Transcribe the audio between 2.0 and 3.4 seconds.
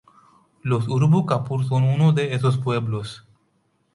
de esos pueblos.